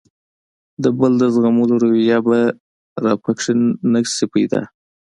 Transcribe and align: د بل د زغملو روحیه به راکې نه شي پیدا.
د 0.83 0.85
بل 0.97 1.11
د 1.21 1.23
زغملو 1.35 1.75
روحیه 1.83 2.17
به 2.27 2.39
راکې 3.03 3.53
نه 3.91 3.99
شي 4.13 4.25
پیدا. 4.33 4.61